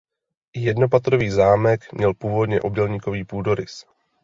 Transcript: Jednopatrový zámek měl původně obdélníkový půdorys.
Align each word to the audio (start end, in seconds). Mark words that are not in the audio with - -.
Jednopatrový 0.55 1.29
zámek 1.29 1.93
měl 1.93 2.13
původně 2.13 2.61
obdélníkový 2.61 3.23
půdorys. 3.23 3.85